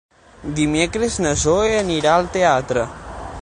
Dimecres 0.59 1.17
na 1.25 1.35
Zoè 1.43 1.69
anirà 1.83 2.15
al 2.15 2.29
teatre. 2.39 2.89